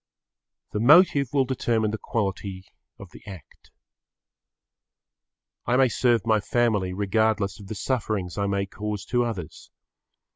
The 0.71 0.79
motive 0.79 1.31
will 1.31 1.45
determine 1.45 1.91
the 1.91 1.99
quality 1.99 2.63
of 2.97 3.11
the 3.11 3.21
act. 3.27 3.69
I 5.67 5.77
may 5.77 5.89
serve 5.89 6.25
my 6.25 6.39
family 6.39 6.91
regardless 6.91 7.59
of 7.59 7.67
the 7.67 7.75
sufferings 7.75 8.35
I 8.35 8.47
may 8.47 8.65
cause 8.65 9.05
to 9.05 9.23
others. 9.23 9.69